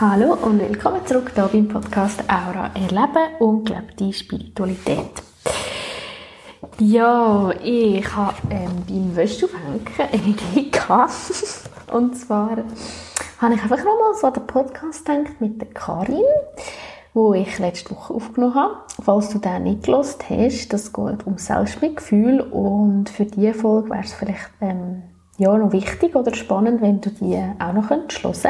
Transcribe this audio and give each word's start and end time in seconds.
Hallo 0.00 0.34
und 0.34 0.60
willkommen 0.60 1.04
zurück 1.06 1.32
hier 1.34 1.48
beim 1.52 1.66
Podcast 1.66 2.22
Aura 2.28 2.70
Erleben 2.72 3.34
und 3.40 3.64
gelebte 3.64 4.12
Spiritualität. 4.12 5.10
Ja, 6.78 7.50
ich 7.60 8.14
habe 8.14 8.36
ähm, 8.48 8.84
beim 8.86 9.16
Wäscheaufhängen 9.16 9.80
eine 9.98 10.22
Idee 10.22 10.70
gehabt. 10.70 11.10
und 11.92 12.16
zwar 12.16 12.58
habe 13.38 13.54
ich 13.54 13.60
einfach 13.60 13.78
nochmal 13.78 14.14
so 14.14 14.28
an 14.28 14.34
den 14.34 14.46
Podcast 14.46 15.04
gedacht 15.04 15.40
mit 15.40 15.60
der 15.60 15.70
Karin, 15.70 16.22
wo 17.12 17.34
ich 17.34 17.58
letzte 17.58 17.90
Woche 17.90 18.14
aufgenommen 18.14 18.54
habe. 18.54 18.76
Falls 19.02 19.30
du 19.30 19.38
den 19.40 19.64
nicht 19.64 19.82
gelost 19.82 20.30
hast, 20.30 20.68
das 20.68 20.92
geht 20.92 21.26
um 21.26 21.38
Selbstmitgefühl 21.38 22.40
und 22.40 23.10
für 23.10 23.24
diese 23.24 23.52
Folge 23.52 23.90
wäre 23.90 24.04
es 24.04 24.12
vielleicht 24.12 24.48
ähm, 24.60 25.02
ja, 25.38 25.58
noch 25.58 25.72
wichtig 25.72 26.14
oder 26.14 26.32
spannend, 26.36 26.82
wenn 26.82 27.00
du 27.00 27.10
die 27.10 27.36
auch 27.58 27.72
noch 27.72 27.90
hören 27.90 28.06
könntest. 28.06 28.46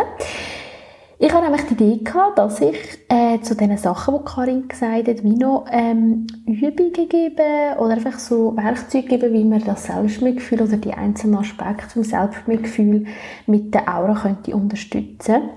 Ich 1.21 1.33
hatte 1.33 1.51
nämlich 1.51 1.67
die 1.67 1.75
Idee 1.75 2.05
gehabt, 2.05 2.39
dass 2.39 2.61
ich 2.61 2.77
äh, 3.09 3.41
zu 3.41 3.57
den 3.57 3.77
Sachen, 3.77 4.19
die 4.19 4.25
Karin 4.25 4.69
gesagt 4.69 5.09
hat, 5.09 5.25
wie 5.25 5.35
noch 5.35 5.67
ähm, 5.69 6.29
Übungen 6.47 6.93
gebe 6.93 7.77
oder 7.79 7.95
einfach 7.95 8.21
so 8.21 8.57
Werkzeuge 8.57 9.09
gebe, 9.09 9.33
wie 9.33 9.43
man 9.43 9.65
das 9.65 9.87
Selbstmitgefühl 9.87 10.63
oder 10.63 10.77
die 10.77 10.93
einzelnen 10.93 11.39
Aspekte 11.39 11.89
zum 11.89 12.05
Selbstmitgefühl 12.05 13.07
mit 13.47 13.75
der 13.75 13.93
Aura 13.93 14.15
könnte 14.15 14.55
unterstützen. 14.55 15.51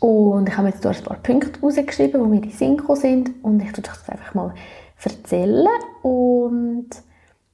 Und 0.00 0.48
ich 0.48 0.56
habe 0.56 0.70
jetzt 0.70 0.82
hier 0.82 0.90
ein 0.90 1.04
paar 1.04 1.22
Punkte 1.22 1.60
rausgeschrieben, 1.60 2.24
die 2.24 2.28
mir 2.28 2.42
in 2.42 2.50
Sinn 2.50 2.82
sind 2.96 3.44
und 3.44 3.62
ich 3.62 3.70
tue 3.70 3.84
das 3.84 4.08
einfach 4.08 4.34
mal 4.34 4.54
erzählen 5.04 5.68
und 6.02 6.88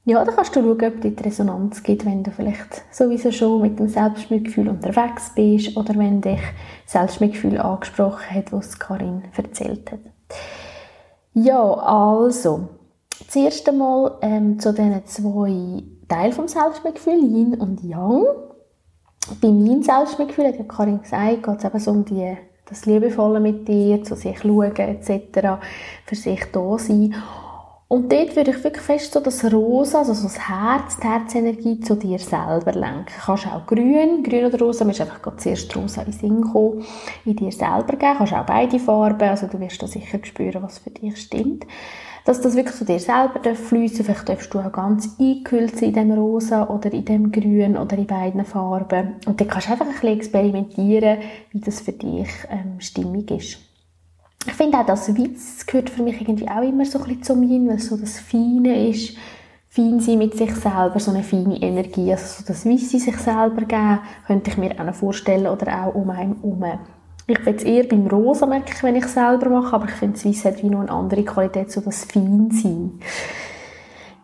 ja, 0.09 0.25
dann 0.25 0.35
kannst 0.35 0.57
du 0.57 0.63
schauen, 0.63 0.85
ob 0.85 1.01
die 1.03 1.15
Resonanz 1.23 1.83
gibt, 1.83 2.07
wenn 2.07 2.23
du 2.23 2.31
vielleicht 2.31 2.83
sowieso 2.91 3.31
schon 3.31 3.61
mit 3.61 3.79
dem 3.79 3.89
Selbstmitgefühl 3.89 4.71
unterwegs 4.71 5.33
bist 5.35 5.77
oder 5.77 5.95
wenn 5.97 6.23
dich 6.23 6.41
Selbstmitgefühl 6.87 7.59
angesprochen 7.59 8.35
hat, 8.35 8.51
was 8.51 8.79
Karin 8.79 9.25
erzählt 9.37 9.93
hat. 9.93 10.01
Ja, 11.35 11.61
also, 11.61 12.69
zuerst 13.29 13.69
einmal 13.69 14.17
ähm, 14.23 14.59
zu 14.59 14.73
diesen 14.73 15.05
zwei 15.05 15.83
Teilen 16.09 16.33
vom 16.33 16.49
Selbstmitgefühl, 16.49 17.23
Yin 17.23 17.55
und 17.61 17.85
Yang. 17.85 18.25
Bei 19.43 19.49
meinem 19.49 19.83
Selbstmitgefühl, 19.83 20.47
hat 20.47 20.57
ja 20.57 20.65
Karin 20.65 21.03
gesagt, 21.03 21.43
geht 21.43 21.59
es 21.59 21.65
eben 21.65 21.79
so 21.81 21.91
um 21.91 22.05
die, 22.07 22.35
das 22.65 22.87
Liebevolle 22.87 23.41
mit 23.41 23.69
dir, 23.69 24.03
zu 24.03 24.17
sich 24.17 24.39
schauen 24.39 24.75
etc., 24.75 25.61
für 26.07 26.17
sich 26.17 26.47
da 26.51 26.79
sein. 26.79 27.15
Und 27.91 28.13
dort 28.13 28.37
würde 28.37 28.51
ich 28.51 28.63
wirklich 28.63 28.85
fest 28.85 29.15
so 29.15 29.21
das 29.21 29.51
Rosa, 29.51 30.01
also 30.01 30.13
so 30.13 30.25
das 30.25 30.39
Herz, 30.47 30.99
die 30.99 31.09
Herzenergie 31.09 31.81
zu 31.81 31.97
dir 31.97 32.19
selber 32.19 32.73
lenken. 32.73 33.07
Du 33.07 33.25
kannst 33.25 33.47
auch 33.47 33.67
grün, 33.67 34.23
grün 34.23 34.45
oder 34.45 34.59
rosa, 34.59 34.85
mir 34.85 34.91
ist 34.91 35.01
einfach 35.01 35.23
gerade 35.23 35.39
zuerst 35.39 35.75
rosa 35.75 36.03
in 36.03 36.13
Sinn 36.13 36.43
gekommen, 36.43 36.85
in 37.25 37.37
dir 37.37 37.51
selber 37.51 37.97
geben. 37.97 38.13
Du 38.13 38.19
kannst 38.19 38.35
auch 38.35 38.45
beide 38.45 38.79
Farben, 38.79 39.31
also 39.31 39.47
du 39.47 39.59
wirst 39.59 39.83
da 39.83 39.87
sicher 39.87 40.19
spüren, 40.23 40.63
was 40.63 40.81
für 40.81 40.91
dich 40.91 41.17
stimmt. 41.17 41.65
Dass 42.27 42.43
das 42.43 42.57
wirklich 42.57 42.77
zu 42.77 42.85
dir 42.85 42.99
selber 42.99 43.55
fließen 43.55 44.05
Vielleicht 44.05 44.29
darfst 44.29 44.53
du 44.53 44.59
auch 44.59 44.71
ganz 44.71 45.17
eingehüllt 45.19 45.79
sein 45.79 45.89
in 45.89 45.95
dem 45.95 46.13
Rosa 46.13 46.69
oder 46.69 46.93
in 46.93 47.07
dem 47.07 47.33
Grün 47.33 47.79
oder 47.79 47.97
in 47.97 48.07
beiden 48.07 48.45
Farben. 48.45 49.15
Und 49.25 49.41
dann 49.41 49.49
kannst 49.49 49.69
du 49.69 49.73
einfach 49.73 49.87
ein 49.87 49.93
bisschen 49.93 50.15
experimentieren, 50.15 51.21
wie 51.53 51.61
das 51.61 51.81
für 51.81 51.93
dich 51.93 52.29
ähm, 52.51 52.79
stimmig 52.81 53.31
ist 53.31 53.68
ich 54.49 54.55
finde 54.55 54.79
auch, 54.79 54.87
das 54.87 55.15
Witz 55.15 55.67
gehört 55.67 55.91
für 55.91 56.03
mich 56.03 56.21
irgendwie 56.21 56.49
auch 56.49 56.63
immer 56.63 56.85
so 56.87 56.99
ein 56.99 57.05
bisschen 57.05 57.23
zum 57.23 57.43
Yin, 57.43 57.69
weil 57.69 57.77
es 57.77 57.89
so 57.89 57.99
das 57.99 58.19
Feine 58.19 58.89
ist, 58.89 59.15
fein 59.69 60.01
sein 60.01 60.19
mit 60.19 60.35
sich 60.35 60.55
selber, 60.55 60.99
so 60.99 61.11
eine 61.11 61.23
feine 61.23 61.61
Energie, 61.61 62.11
also 62.11 62.41
so 62.41 62.45
das 62.47 62.65
Weisse 62.65 62.99
sich 62.99 63.17
selber 63.17 63.67
geben, 63.67 64.01
könnte 64.27 64.51
ich 64.51 64.57
mir 64.57 64.73
auch 64.81 64.85
noch 64.85 64.95
vorstellen 64.95 65.47
oder 65.47 65.85
auch 65.85 65.95
um 65.95 66.09
einen 66.09 66.37
herum. 66.37 66.65
Ich 67.27 67.37
bin 67.45 67.53
jetzt 67.53 67.67
eher 67.67 67.85
beim 67.85 68.07
Rosa, 68.07 68.47
merke 68.47 68.73
ich, 68.75 68.83
wenn 68.83 68.97
ich 68.97 69.05
es 69.05 69.13
selber 69.13 69.51
mache, 69.51 69.77
aber 69.77 69.85
ich 69.85 69.95
finde, 69.95 70.15
das 70.15 70.25
Weiss 70.25 70.47
hat 70.47 70.63
wie 70.63 70.71
noch 70.71 70.81
eine 70.81 70.91
andere 70.91 71.25
Qualität, 71.25 71.71
so 71.71 71.83
das 71.83 72.05
Feinsein. 72.05 72.99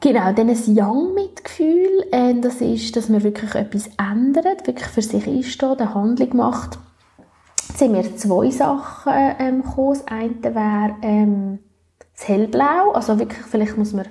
Genau, 0.00 0.32
dann 0.32 0.48
ein 0.48 0.58
Young-Mitgefühl, 0.66 2.06
äh, 2.12 2.34
das 2.40 2.62
ist, 2.62 2.96
dass 2.96 3.10
man 3.10 3.22
wirklich 3.22 3.54
etwas 3.54 3.90
ändert, 3.98 4.66
wirklich 4.66 4.88
für 4.88 5.02
sich 5.02 5.26
einsteht, 5.26 5.80
eine 5.80 5.94
Handlung 5.94 6.36
macht, 6.36 6.78
Jetzt 7.74 7.80
sind 7.80 7.90
mir 7.90 8.16
zwei 8.16 8.50
Sachen 8.50 9.12
ähm, 9.40 9.62
gekommen. 9.64 9.94
Das 9.94 10.06
eine 10.06 10.54
wäre 10.54 10.94
ähm, 11.02 11.58
das 12.14 12.28
Hellblau. 12.28 12.92
Also 12.92 13.18
wirklich, 13.18 13.44
vielleicht 13.50 13.76
muss 13.76 13.92
man 13.92 14.06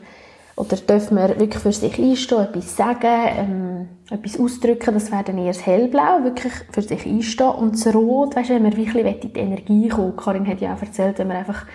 oder 0.58 0.76
dürfen 0.76 1.16
wir 1.16 1.40
wirklich 1.40 1.64
für 1.64 1.72
sich 1.72 1.98
einstehen, 1.98 2.42
etwas 2.42 2.76
sagen, 2.76 3.08
ähm, 3.08 3.90
etwas 4.10 4.38
ausdrücken, 4.38 4.94
das 4.94 5.14
wäre 5.14 5.24
dann 5.24 5.38
eher 5.38 5.54
das 5.54 5.66
Hellblau, 5.66 6.26
wirklich 6.26 6.52
für 6.74 6.82
sich 6.82 7.06
einstehen. 7.06 7.52
Und 7.52 7.76
das 7.76 7.96
Rot, 7.96 8.36
weißt 8.36 8.50
wenn 8.50 8.64
man 8.64 8.76
wirklich 8.76 9.24
in 9.24 9.32
die 9.34 9.40
Energie 9.40 9.88
kommt, 9.88 10.18
Karin 10.18 10.46
hat 10.46 10.60
ja 10.60 10.74
auch 10.74 10.82
erzählt, 10.82 11.18
wenn 11.20 11.30
man 11.30 11.38
einfach 11.38 11.66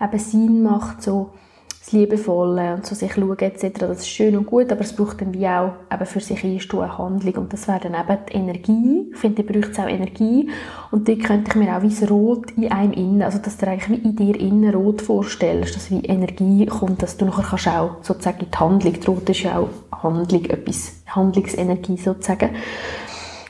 eben 0.00 0.18
Sinn 0.20 0.62
macht, 0.62 1.02
so 1.02 1.32
das 1.84 1.92
Liebevolle 1.92 2.74
und 2.74 2.86
so 2.86 2.94
sich 2.94 3.12
schauen 3.12 3.38
etc., 3.38 3.78
das 3.78 3.98
ist 3.98 4.08
schön 4.08 4.36
und 4.36 4.46
gut, 4.46 4.72
aber 4.72 4.80
es 4.80 4.94
braucht 4.94 5.20
dann 5.20 5.34
wie 5.34 5.46
auch 5.46 5.72
eben 5.92 6.06
für 6.06 6.20
sich 6.20 6.42
einstehen 6.42 6.80
eine 6.80 6.96
Handlung 6.96 7.34
und 7.34 7.52
das 7.52 7.68
wäre 7.68 7.80
dann 7.80 7.94
eben 7.94 8.18
die 8.26 8.32
Energie. 8.32 9.10
Ich 9.12 9.18
finde, 9.18 9.42
da 9.42 9.52
braucht 9.52 9.72
es 9.72 9.78
auch 9.78 9.88
Energie 9.88 10.48
und 10.90 11.06
dort 11.06 11.24
könnte 11.24 11.50
ich 11.50 11.54
mir 11.56 11.76
auch 11.76 11.82
wie 11.82 11.88
das 11.88 12.10
Rot 12.10 12.52
in 12.52 12.72
einem 12.72 12.92
innen, 12.92 13.22
also 13.22 13.38
dass 13.38 13.58
du 13.58 13.66
eigentlich 13.66 13.90
wie 13.90 14.08
in 14.08 14.16
dir 14.16 14.40
innen 14.40 14.74
Rot 14.74 15.02
vorstellst, 15.02 15.76
dass 15.76 15.90
wie 15.90 16.00
Energie 16.00 16.64
kommt, 16.64 17.02
dass 17.02 17.18
du 17.18 17.26
nachher 17.26 17.42
kannst 17.42 17.68
auch 17.68 17.96
sozusagen 18.02 18.46
die 18.50 18.56
Handlung, 18.56 18.92
die 18.94 19.06
Rot 19.06 19.28
ist 19.28 19.42
ja 19.42 19.58
auch 19.58 20.02
Handlung, 20.02 20.44
etwas, 20.46 21.02
Handlungsenergie 21.06 21.98
sozusagen. 21.98 22.50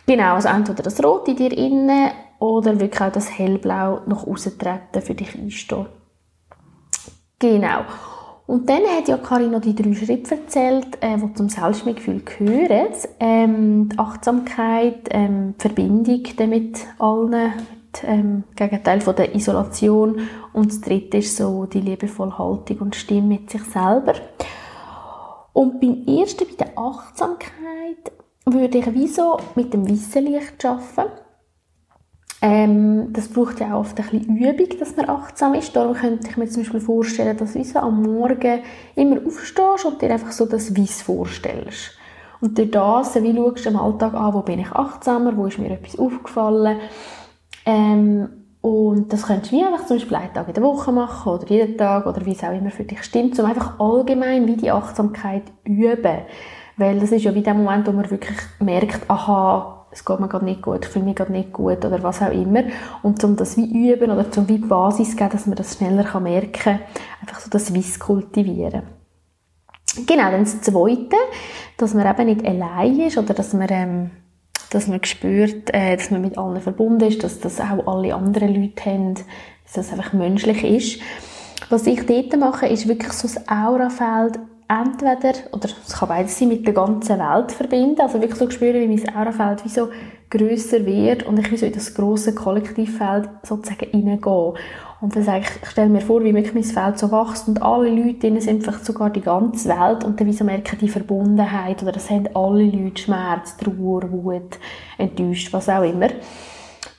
Genau, 0.06 0.34
also 0.34 0.48
entweder 0.48 0.82
das 0.82 1.02
Rot 1.04 1.28
in 1.28 1.36
dir 1.36 1.56
innen 1.56 2.10
oder 2.40 2.80
wirklich 2.80 3.00
auch 3.00 3.12
das 3.12 3.38
Hellblau 3.38 4.00
nach 4.06 4.26
außen 4.26 4.58
treten, 4.58 5.02
für 5.02 5.14
dich 5.14 5.38
einstehen. 5.38 5.86
Genau. 7.38 7.82
Und 8.46 8.68
dann 8.68 8.82
hat 8.82 9.08
ja 9.08 9.16
Karin 9.16 9.52
noch 9.52 9.62
die 9.62 9.74
drei 9.74 9.94
Schritte 9.94 10.34
erzählt, 10.34 10.98
äh, 11.00 11.16
die 11.16 11.32
zum 11.32 11.48
Selbstmitgefühl 11.48 12.20
gehören. 12.20 12.92
Ähm, 13.18 13.88
die 13.88 13.98
Achtsamkeit, 13.98 15.08
ähm, 15.10 15.54
die 15.56 15.62
Verbindung 15.62 16.50
mit 16.50 16.86
allen, 16.98 17.30
mit, 17.30 18.04
ähm, 18.04 18.44
Gegenteil 18.54 19.00
von 19.00 19.16
der 19.16 19.34
Isolation. 19.34 20.28
Und 20.52 20.72
das 20.72 20.80
dritte 20.82 21.18
ist 21.18 21.36
so 21.36 21.64
die 21.64 21.80
liebevolle 21.80 22.36
Haltung 22.36 22.78
und 22.80 22.96
Stimme 22.96 23.28
mit 23.28 23.50
sich 23.50 23.64
selber. 23.64 24.12
Und 25.54 25.80
beim 25.80 26.04
ersten, 26.06 26.44
bei 26.46 26.64
der 26.66 26.78
Achtsamkeit, 26.78 28.12
würde 28.44 28.78
ich 28.78 28.92
wie 28.92 29.06
so 29.06 29.38
mit 29.54 29.72
dem 29.72 29.88
Wissenlicht 29.88 30.62
arbeiten. 30.66 31.23
Ähm, 32.46 33.10
das 33.14 33.28
braucht 33.28 33.60
ja 33.60 33.74
auch 33.74 33.80
oft 33.80 33.98
ein 33.98 34.04
bisschen 34.04 34.36
Übung, 34.36 34.78
dass 34.78 34.94
man 34.96 35.08
achtsam 35.08 35.54
ist. 35.54 35.74
Darum 35.74 35.94
könnte 35.94 36.28
ich 36.28 36.36
mir 36.36 36.46
zum 36.46 36.62
Beispiel 36.62 36.80
vorstellen, 36.80 37.38
dass 37.38 37.54
du 37.54 37.64
so 37.64 37.78
am 37.78 38.02
Morgen 38.02 38.60
immer 38.94 39.16
aufstehst 39.24 39.86
und 39.86 40.02
dir 40.02 40.10
einfach 40.10 40.30
so 40.30 40.44
das 40.44 40.76
Weiss 40.76 41.00
vorstellst. 41.00 41.92
Und 42.42 42.58
durch 42.58 42.70
das, 42.70 43.14
wie 43.14 43.34
schaust 43.34 43.64
du 43.64 43.70
im 43.70 43.76
Alltag 43.78 44.12
an, 44.12 44.34
wo 44.34 44.40
bin 44.42 44.58
ich 44.58 44.70
achtsamer, 44.70 45.34
wo 45.34 45.46
ist 45.46 45.58
mir 45.58 45.70
etwas 45.70 45.98
aufgefallen. 45.98 46.80
Ähm, 47.64 48.28
und 48.60 49.10
das 49.10 49.26
könntest 49.26 49.50
du 49.50 49.56
wie 49.56 49.64
einfach 49.64 49.86
zum 49.86 49.96
Beispiel 49.96 50.16
einen 50.18 50.34
Tag 50.34 50.48
in 50.48 50.54
der 50.54 50.62
Woche 50.62 50.92
machen 50.92 51.32
oder 51.32 51.46
jeden 51.48 51.78
Tag 51.78 52.04
oder 52.04 52.26
wie 52.26 52.32
es 52.32 52.44
auch 52.44 52.52
immer 52.52 52.70
für 52.70 52.84
dich 52.84 53.02
stimmt, 53.04 53.38
um 53.38 53.46
einfach 53.46 53.80
allgemein 53.80 54.46
wie 54.46 54.56
die 54.56 54.70
Achtsamkeit 54.70 55.44
üben. 55.64 56.18
Weil 56.76 57.00
das 57.00 57.10
ist 57.10 57.24
ja 57.24 57.34
wie 57.34 57.42
der 57.42 57.54
Moment, 57.54 57.86
wo 57.86 57.92
man 57.92 58.10
wirklich 58.10 58.36
merkt, 58.60 59.08
aha, 59.08 59.83
es 59.94 60.04
geht 60.04 60.18
mir 60.18 60.28
gerade 60.28 60.44
nicht 60.44 60.60
gut, 60.60 60.84
ich 60.84 60.90
fühle 60.90 61.04
mich 61.04 61.14
gerade 61.14 61.30
nicht 61.30 61.52
gut 61.52 61.84
oder 61.84 62.02
was 62.02 62.20
auch 62.20 62.32
immer. 62.32 62.64
Und 63.02 63.22
um 63.22 63.36
das 63.36 63.56
wie 63.56 63.90
üben 63.90 64.10
oder 64.10 64.28
zum 64.30 64.48
wie 64.48 64.58
Basis 64.58 65.16
geben, 65.16 65.30
dass 65.30 65.46
man 65.46 65.54
das 65.54 65.76
schneller 65.76 66.20
merken 66.20 66.52
kann, 66.52 66.80
einfach 67.20 67.38
so 67.38 67.48
das 67.48 67.72
Wiss 67.72 68.00
kultivieren. 68.00 68.82
Genau, 70.06 70.30
dann 70.32 70.42
das 70.42 70.60
Zweite, 70.62 71.16
dass 71.76 71.94
man 71.94 72.10
eben 72.10 72.26
nicht 72.26 72.44
allein 72.44 72.98
ist 72.98 73.16
oder 73.16 73.34
dass 73.34 73.52
man, 73.52 73.68
ähm, 73.70 74.10
dass 74.70 74.88
man 74.88 75.02
spürt, 75.04 75.72
äh, 75.72 75.96
dass 75.96 76.10
man 76.10 76.20
mit 76.20 76.36
allen 76.36 76.60
verbunden 76.60 77.08
ist, 77.08 77.22
dass 77.22 77.38
das 77.38 77.60
auch 77.60 77.86
alle 77.86 78.16
anderen 78.16 78.52
Leute 78.52 78.84
haben, 78.84 79.14
dass 79.14 79.74
das 79.74 79.92
einfach 79.92 80.12
menschlich 80.12 80.64
ist. 80.64 81.00
Was 81.70 81.86
ich 81.86 82.04
dort 82.04 82.36
mache, 82.36 82.66
ist 82.66 82.88
wirklich 82.88 83.12
so 83.12 83.28
das 83.28 83.48
Aurafeld 83.48 84.40
entweder, 84.82 85.34
oder 85.52 85.68
es 85.86 85.94
kann 85.94 86.08
beides 86.08 86.38
sein, 86.38 86.48
mit 86.48 86.66
der 86.66 86.74
ganzen 86.74 87.18
Welt 87.18 87.52
verbinden, 87.52 88.00
also 88.00 88.20
wirklich 88.20 88.38
so 88.38 88.50
spüren, 88.50 88.80
wie 88.80 88.96
mein 88.96 89.16
Aurafeld 89.16 89.64
wie 89.64 89.68
so 89.68 89.88
grösser 90.30 90.84
wird 90.84 91.24
und 91.24 91.38
ich 91.38 91.50
wie 91.50 91.56
so 91.56 91.66
in 91.66 91.72
das 91.72 91.94
grosse 91.94 92.34
Kollektivfeld 92.34 93.28
sozusagen 93.42 93.90
reingehe. 93.92 94.54
Und 95.00 95.14
dann 95.14 95.22
sage 95.22 95.40
ich, 95.40 95.62
ich 95.62 95.68
stelle 95.68 95.90
mir 95.90 96.00
vor, 96.00 96.24
wie 96.24 96.34
wirklich 96.34 96.54
mein 96.54 96.64
Feld 96.64 96.98
so 96.98 97.12
wächst 97.12 97.46
und 97.46 97.62
alle 97.62 97.90
Leute 97.90 98.20
drin 98.20 98.40
sind 98.40 98.62
vielleicht 98.62 98.86
sogar 98.86 99.10
die 99.10 99.20
ganze 99.20 99.68
Welt 99.68 100.02
und 100.02 100.18
dann 100.18 100.26
wie 100.26 100.32
so 100.32 100.44
merken 100.44 100.78
die 100.80 100.88
Verbundenheit 100.88 101.82
oder 101.82 101.92
das 101.92 102.10
haben 102.10 102.28
alle 102.34 102.64
Leute 102.64 103.02
Schmerz, 103.02 103.56
Trauer, 103.56 104.10
Wut, 104.10 104.58
enttäuscht, 104.96 105.52
was 105.52 105.68
auch 105.68 105.82
immer. 105.82 106.08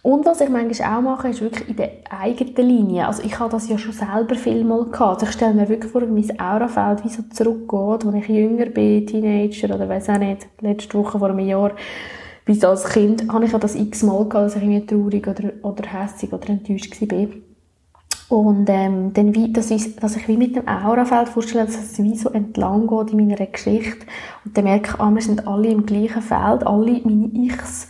Und 0.02 0.26
was 0.26 0.42
ich 0.42 0.50
manchmal 0.50 0.98
auch 0.98 1.02
mache, 1.02 1.30
ist 1.30 1.42
wirklich 1.42 1.70
in 1.70 1.76
der 1.76 1.92
eigenen 2.10 2.68
Linie. 2.68 3.08
Also 3.08 3.24
ich 3.24 3.40
habe 3.40 3.52
das 3.52 3.70
ja 3.70 3.78
schon 3.78 3.94
selber 3.94 4.36
viel 4.36 4.64
mal 4.64 4.86
gehabt. 4.86 5.22
Also 5.22 5.26
ich 5.26 5.32
stelle 5.32 5.54
mir 5.54 5.68
wirklich 5.68 5.92
vor, 5.92 6.02
wie 6.02 6.22
mein 6.22 6.40
Aurafeld 6.40 7.04
wie 7.04 7.10
so 7.10 7.24
zurückgeht, 7.24 8.06
als 8.06 8.16
ich 8.16 8.28
jünger 8.28 8.66
bin, 8.68 9.06
Teenager 9.08 9.74
oder 9.76 9.90
weiß 9.90 10.10
auch 10.10 10.18
nicht, 10.18 10.48
letzte 10.62 10.98
Woche 10.98 11.20
vor 11.20 11.30
einem 11.30 11.40
Jahr, 11.40 11.72
Bis 12.46 12.64
als 12.64 12.86
Kind 12.86 13.32
habe 13.32 13.46
ich 13.46 13.52
ja 13.52 13.58
das 13.58 13.76
x-mal 13.76 14.30
gehabt, 14.30 14.34
dass 14.36 14.56
ich 14.56 14.64
irgendwie 14.64 14.86
traurig 14.86 15.28
oder, 15.28 15.52
oder 15.64 15.84
hässlich 15.92 16.32
oder 16.32 16.50
enttäuscht 16.50 17.02
war. 17.02 17.28
Und 18.28 18.68
ähm, 18.70 19.14
dann 19.14 19.36
wie, 19.36 19.52
das 19.52 19.72
ist, 19.72 20.02
dass 20.02 20.16
ich 20.16 20.28
wie 20.28 20.38
mit 20.38 20.56
dem 20.56 20.68
Aurafeld 20.68 21.30
vorstelle, 21.30 21.66
dass 21.66 21.76
es 21.76 22.02
wie 22.02 22.16
so 22.16 22.30
entlang 22.30 22.88
geht 22.88 23.12
in 23.12 23.28
meiner 23.28 23.46
Geschichte. 23.46 24.06
Und 24.44 24.56
dann 24.58 24.64
merke 24.64 24.92
ich, 24.92 25.00
ah, 25.00 25.12
wir 25.12 25.22
sind 25.22 25.48
alle 25.48 25.70
im 25.70 25.86
gleichen 25.86 26.22
Feld, 26.22 26.66
alle 26.66 27.02
meine 27.04 27.30
Ichs. 27.34 27.88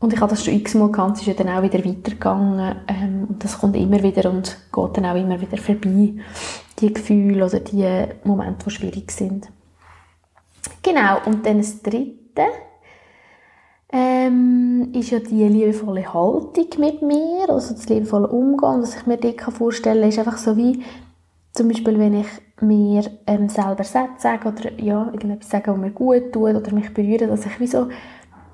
Und 0.00 0.14
ich 0.14 0.20
habe 0.20 0.30
das 0.30 0.44
schon 0.44 0.54
x-mal 0.54 0.90
gehabt, 0.90 1.16
es 1.16 1.20
ist 1.20 1.26
ja 1.26 1.34
dann 1.34 1.50
auch 1.50 1.62
wieder 1.62 1.84
weitergegangen. 1.84 2.76
Ähm, 2.88 3.26
und 3.28 3.44
das 3.44 3.58
kommt 3.58 3.76
immer 3.76 4.02
wieder 4.02 4.30
und 4.30 4.56
geht 4.72 4.96
dann 4.96 5.04
auch 5.04 5.14
immer 5.14 5.40
wieder 5.40 5.58
vorbei. 5.58 6.14
Die 6.78 6.92
Gefühle 6.92 7.44
oder 7.44 7.60
die 7.60 8.06
Momente, 8.24 8.64
die 8.64 8.70
schwierig 8.70 9.12
sind. 9.12 9.48
Genau, 10.82 11.18
und 11.26 11.44
dann 11.44 11.58
das 11.58 11.82
Dritte 11.82 12.46
ähm, 13.92 14.90
ist 14.94 15.10
ja 15.10 15.18
die 15.18 15.46
liebevolle 15.46 16.12
Haltung 16.14 16.68
mit 16.78 17.02
mir, 17.02 17.50
also 17.50 17.74
das 17.74 17.88
liebevolle 17.88 18.28
Umgehen, 18.28 18.82
was 18.82 18.96
ich 18.96 19.06
mir 19.06 19.18
dort 19.18 19.40
vorstellen 19.52 20.00
kann, 20.00 20.08
ist 20.08 20.18
einfach 20.18 20.38
so 20.38 20.56
wie, 20.56 20.82
zum 21.52 21.68
Beispiel, 21.68 21.98
wenn 21.98 22.20
ich 22.20 22.28
mir 22.60 23.04
ähm, 23.26 23.48
selber 23.48 23.84
Sätze 23.84 24.18
sage 24.18 24.48
oder 24.48 24.80
ja, 24.80 25.06
irgendetwas 25.06 25.50
sage, 25.50 25.72
was 25.72 25.78
mir 25.78 25.90
gut 25.90 26.32
tut 26.32 26.54
oder 26.54 26.72
mich 26.72 26.94
berührt, 26.94 27.22
dass 27.22 27.46
ich 27.46 27.58
wie 27.58 27.66
so 27.66 27.88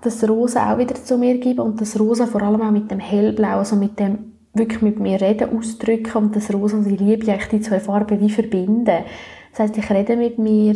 das 0.02 0.28
Rosa 0.28 0.72
auch 0.72 0.78
wieder 0.78 0.94
zu 0.94 1.18
mir 1.18 1.38
gebe 1.38 1.62
und 1.62 1.80
das 1.80 1.98
Rosa 1.98 2.26
vor 2.26 2.42
allem 2.42 2.62
auch 2.62 2.70
mit 2.70 2.90
dem 2.90 3.00
Hellblau, 3.00 3.58
also 3.58 3.76
mit 3.76 3.98
dem 3.98 4.32
wirklich 4.54 4.82
mit 4.82 4.98
mir 4.98 5.20
reden, 5.20 5.56
ausdrücken 5.56 6.16
und 6.16 6.36
das 6.36 6.52
Rosa 6.52 6.76
und 6.76 6.84
die 6.84 6.96
Liebe, 6.96 7.30
eigentlich 7.30 7.48
die 7.48 7.60
zwei 7.60 7.80
Farben 7.80 8.20
wie 8.20 8.30
verbinden. 8.30 9.04
Das 9.50 9.60
heißt, 9.60 9.76
ich 9.76 9.90
rede 9.90 10.16
mit 10.16 10.38
mir, 10.38 10.74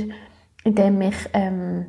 indem 0.65 1.01
ich 1.01 1.17
ähm, 1.33 1.87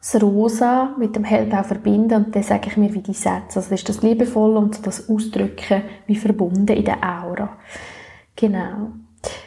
das 0.00 0.22
Rosa 0.22 0.94
mit 0.98 1.16
dem 1.16 1.24
Hellblau 1.24 1.62
verbinde 1.62 2.16
und 2.16 2.34
dann 2.34 2.42
sage 2.42 2.68
ich 2.68 2.76
mir 2.76 2.92
wie 2.94 3.02
die 3.02 3.12
Sätze. 3.12 3.56
Also 3.56 3.60
das 3.60 3.72
ist 3.72 3.88
das 3.88 4.02
Liebevoll 4.02 4.56
und 4.56 4.86
das 4.86 5.08
Ausdrücken 5.08 5.82
wie 6.06 6.16
verbunden 6.16 6.68
in 6.68 6.84
der 6.84 6.98
Aura. 7.02 7.50
Genau. 8.36 8.92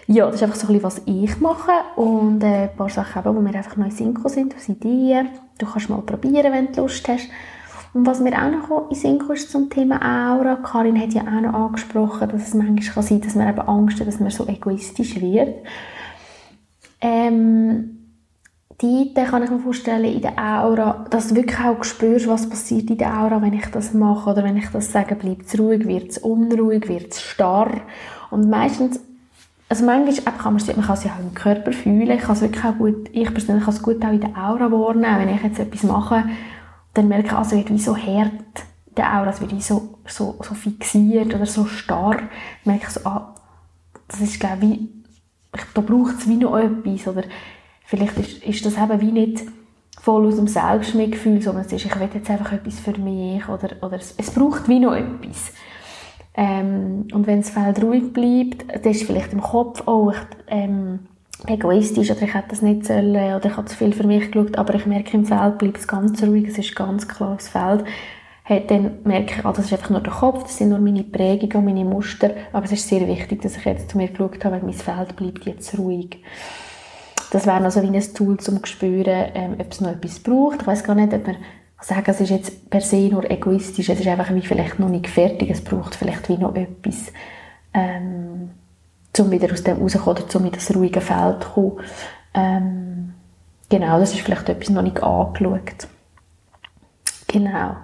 Ja, 0.07 0.25
das 0.25 0.35
ist 0.35 0.43
einfach 0.43 0.57
so 0.57 0.67
ein 0.67 0.73
bisschen, 0.73 0.83
was 0.83 1.01
ich 1.05 1.39
mache 1.39 1.71
und 1.95 2.43
äh, 2.43 2.63
ein 2.63 2.75
paar 2.75 2.89
Sachen, 2.89 3.21
eben, 3.21 3.35
wo 3.37 3.41
wir 3.41 3.55
einfach 3.55 3.77
neu 3.77 3.89
Synchro 3.89 4.27
sind, 4.27 4.55
aus 4.55 4.67
Ideen. 4.67 5.29
Du 5.61 5.67
kannst 5.67 5.89
mal 5.89 6.01
probieren, 6.01 6.51
wenn 6.51 6.71
du 6.71 6.81
Lust 6.81 7.07
hast. 7.07 7.29
Und 7.93 8.07
was 8.07 8.19
mir 8.19 8.33
auch 8.33 8.49
noch 8.49 8.89
in 8.89 8.95
Synchro 8.95 9.33
ist 9.33 9.51
zum 9.51 9.69
Thema 9.69 9.97
Aura, 10.01 10.55
Karin 10.55 10.99
hat 10.99 11.13
ja 11.13 11.21
auch 11.21 11.41
noch 11.41 11.53
angesprochen, 11.53 12.29
dass 12.29 12.47
es 12.47 12.53
manchmal 12.55 13.03
sein 13.03 13.19
kann, 13.19 13.27
dass 13.27 13.35
man 13.35 13.49
eben 13.49 13.59
Angst 13.59 13.99
hat, 13.99 14.07
dass 14.07 14.19
man 14.19 14.31
so 14.31 14.47
egoistisch 14.47 15.21
wird. 15.21 15.55
Ähm, 17.01 17.97
die 18.81 19.13
kann 19.13 19.43
ich 19.43 19.51
mir 19.51 19.59
vorstellen, 19.59 20.05
in 20.05 20.21
der 20.21 20.37
Aura, 20.37 21.05
dass 21.11 21.27
du 21.27 21.35
wirklich 21.35 21.59
auch 21.59 21.83
spürst, 21.83 22.27
was 22.27 22.49
passiert 22.49 22.89
in 22.89 22.97
der 22.97 23.21
Aura, 23.21 23.39
wenn 23.41 23.53
ich 23.53 23.67
das 23.67 23.93
mache 23.93 24.31
oder 24.31 24.43
wenn 24.43 24.57
ich 24.57 24.69
das 24.69 24.91
sage, 24.91 25.15
bleibt 25.15 25.45
es 25.45 25.59
ruhig, 25.59 25.85
wird 25.85 26.09
es 26.09 26.17
unruhig, 26.17 26.87
wird 26.87 27.11
es 27.11 27.21
starr. 27.21 27.81
Und 28.31 28.49
meistens, 28.49 28.99
also 29.71 29.85
manchmal 29.85 30.35
kann 30.35 30.53
man, 30.53 30.65
man 30.65 30.85
kann 30.85 30.95
es 30.95 31.03
ja 31.05 31.13
auch 31.13 31.19
im 31.19 31.33
Körper 31.33 31.71
fühlen, 31.71 32.11
ich 32.11 32.21
kann 32.21 32.35
es 32.35 32.41
wirklich 32.41 32.65
auch 32.65 32.77
gut, 32.77 33.09
ich 33.13 33.33
persönlich 33.33 33.63
kann 33.63 33.73
es 33.73 33.81
gut 33.81 34.03
auch 34.03 34.11
in 34.11 34.19
der 34.19 34.35
Aura 34.35 34.69
wahrnehmen, 34.69 35.19
wenn 35.19 35.35
ich 35.35 35.43
jetzt 35.43 35.59
etwas 35.59 35.83
mache, 35.83 36.25
dann 36.93 37.07
merke 37.07 37.27
ich, 37.27 37.33
also 37.33 37.55
wird 37.55 37.69
wie 37.69 37.79
so 37.79 37.95
hart 37.95 38.33
der 38.97 39.17
Aura, 39.17 39.29
es 39.29 39.39
wird 39.39 39.55
wie 39.55 39.61
so, 39.61 39.97
so, 40.05 40.37
so 40.41 40.53
fixiert 40.55 41.33
oder 41.33 41.45
so 41.45 41.65
starr, 41.65 42.17
dann 42.17 42.29
merke 42.65 42.87
ich 42.87 42.89
so, 42.89 42.99
ah, 43.05 43.33
das 44.09 44.19
ist 44.19 44.41
glaube 44.41 44.65
ich, 44.65 44.79
da 45.73 45.79
braucht 45.79 46.19
es 46.19 46.27
wie 46.27 46.35
noch 46.35 46.57
etwas. 46.57 47.07
Oder 47.07 47.23
vielleicht 47.85 48.17
ist, 48.17 48.43
ist 48.43 48.65
das 48.65 48.77
eben 48.77 48.99
wie 48.99 49.11
nicht 49.13 49.43
voll 50.01 50.27
aus 50.27 50.35
dem 50.35 50.47
Selbstmitgefühl, 50.47 51.41
sondern 51.41 51.65
es 51.65 51.71
ist, 51.71 51.85
ich 51.85 51.99
will 51.99 52.09
jetzt 52.13 52.29
einfach 52.29 52.51
etwas 52.51 52.79
für 52.79 52.97
mich 52.97 53.47
oder, 53.47 53.69
oder 53.81 53.97
es, 53.97 54.15
es 54.17 54.31
braucht 54.31 54.67
wie 54.67 54.79
noch 54.79 54.95
etwas. 54.95 55.53
Ähm, 56.33 57.07
und 57.13 57.27
wenn 57.27 57.41
das 57.41 57.49
Feld 57.49 57.83
ruhig 57.83 58.13
bleibt, 58.13 58.65
dann 58.73 58.91
ist 58.91 59.03
vielleicht 59.03 59.33
im 59.33 59.41
Kopf, 59.41 59.85
oh, 59.85 60.11
ich, 60.11 60.17
ähm, 60.47 60.99
egoistisch 61.47 62.11
oder 62.11 62.21
ich 62.21 62.33
hätte 62.33 62.49
das 62.49 62.61
nicht 62.61 62.85
sollen 62.85 63.35
oder 63.35 63.45
ich 63.45 63.57
habe 63.57 63.67
zu 63.67 63.75
viel 63.75 63.93
für 63.93 64.05
mich 64.05 64.31
geschaut, 64.31 64.57
aber 64.57 64.75
ich 64.75 64.85
merke, 64.85 65.17
im 65.17 65.25
Feld 65.25 65.57
bleibt 65.57 65.77
es 65.77 65.87
ganz 65.87 66.21
ruhig, 66.23 66.47
es 66.47 66.57
ist 66.57 66.75
ganz 66.75 67.07
klar 67.07 67.35
das 67.35 67.49
Feld. 67.49 67.83
Hey, 68.43 68.63
dann 68.67 68.99
merke 69.03 69.35
ich, 69.35 69.45
ah, 69.45 69.53
das 69.53 69.65
ist 69.65 69.73
einfach 69.73 69.89
nur 69.89 70.01
der 70.01 70.13
Kopf, 70.13 70.43
das 70.43 70.57
sind 70.57 70.69
nur 70.69 70.79
meine 70.79 71.03
Prägungen 71.03 71.57
und 71.57 71.65
meine 71.65 71.85
Muster, 71.85 72.31
aber 72.53 72.65
es 72.65 72.71
ist 72.71 72.87
sehr 72.87 73.07
wichtig, 73.07 73.41
dass 73.41 73.57
ich 73.57 73.65
jetzt 73.65 73.91
zu 73.91 73.97
mir 73.97 74.07
geschaut 74.07 74.43
habe, 74.43 74.55
weil 74.55 74.63
mein 74.63 74.73
Feld 74.73 75.15
bleibt 75.15 75.45
jetzt 75.45 75.77
ruhig. 75.77 76.23
Das 77.31 77.45
wäre 77.45 77.63
also 77.63 77.81
wie 77.81 77.95
ein 77.95 78.13
Tool, 78.13 78.33
um 78.33 78.39
zu 78.39 78.65
spüren, 78.65 79.31
ähm, 79.35 79.55
ob 79.57 79.71
es 79.71 79.79
noch 79.79 79.91
etwas 79.91 80.19
braucht. 80.19 80.61
Ich 80.61 80.67
weiß 80.67 80.83
gar 80.83 80.95
nicht, 80.95 81.13
ob 81.13 81.25
man 81.25 81.37
sagen, 81.81 82.05
es 82.05 82.21
ist 82.21 82.29
jetzt 82.29 82.69
per 82.69 82.81
se 82.81 83.09
nur 83.09 83.29
egoistisch, 83.29 83.89
es 83.89 83.99
ist 83.99 84.07
einfach 84.07 84.33
wie 84.33 84.41
vielleicht 84.41 84.79
noch 84.79 84.89
nicht 84.89 85.07
fertig, 85.07 85.49
es 85.49 85.63
braucht 85.63 85.95
vielleicht 85.95 86.29
wie 86.29 86.37
noch 86.37 86.55
etwas, 86.55 87.11
ähm, 87.73 88.51
um 89.19 89.31
wieder 89.31 89.51
aus 89.51 89.63
dem 89.63 89.77
rauszukommen 89.77 90.23
oder 90.23 90.35
um 90.35 90.45
in 90.45 90.51
das 90.51 90.75
ruhige 90.75 91.01
Feld 91.01 91.43
zu 91.43 91.49
kommen. 91.49 91.79
Ähm, 92.33 93.13
genau, 93.69 93.99
das 93.99 94.13
ist 94.13 94.21
vielleicht 94.21 94.47
etwas 94.49 94.69
noch 94.69 94.83
nicht 94.83 95.01
angeschaut. 95.01 95.87
Genau. 97.27 97.75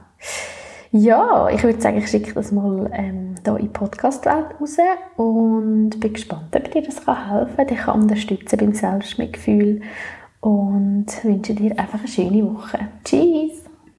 Ja, 0.92 1.50
ich 1.50 1.64
würde 1.64 1.82
sagen, 1.82 1.98
ich 1.98 2.08
schicke 2.08 2.34
das 2.34 2.52
mal 2.52 2.90
ähm, 2.94 3.36
hier 3.44 3.58
in 3.58 3.64
die 3.64 3.68
Podcast-Welt 3.68 4.60
raus 4.60 4.78
und 5.18 6.00
bin 6.00 6.14
gespannt, 6.14 6.56
ob 6.56 6.72
dir 6.72 6.82
das 6.82 7.02
helfen 7.06 7.56
kann, 7.58 7.68
dich 7.68 7.88
unterstützen 7.88 8.58
beim 8.58 8.74
Selbstmitgefühl 8.74 9.82
und 10.40 11.08
wünsche 11.24 11.54
dir 11.54 11.78
einfach 11.78 12.00
eine 12.00 12.08
schöne 12.08 12.44
Woche. 12.46 12.80
Tschüss! 13.04 13.56